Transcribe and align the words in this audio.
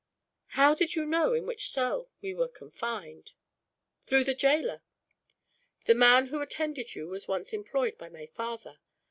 "How 0.57 0.73
did 0.73 0.95
you 0.95 1.05
know 1.05 1.35
in 1.35 1.45
which 1.45 1.69
cell 1.69 2.09
we 2.23 2.33
were 2.33 2.47
confined?" 2.47 3.33
"Through 4.03 4.23
the 4.23 4.33
jailor. 4.33 4.81
The 5.85 5.93
man 5.93 6.29
who 6.29 6.41
attended 6.41 6.95
you 6.95 7.07
was 7.09 7.27
once 7.27 7.53
employed 7.53 7.99
by 7.99 8.09
my 8.09 8.25
father. 8.25 8.79